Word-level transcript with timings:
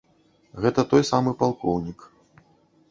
Гэта 0.65 0.81
той 0.93 1.03
самы 1.11 1.35
палкоўнік. 1.43 1.99